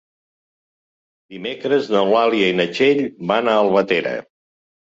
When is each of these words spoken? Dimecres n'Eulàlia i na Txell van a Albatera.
Dimecres 1.35 1.91
n'Eulàlia 1.93 2.49
i 2.55 2.57
na 2.63 2.69
Txell 2.73 3.05
van 3.35 3.53
a 3.55 3.61
Albatera. 3.61 4.19